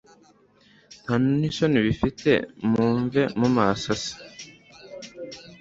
ntanisoni 1.03 1.77
bifite 1.87 2.31
mumve 2.69 3.21
mumaso 3.39 3.91
se 4.03 4.13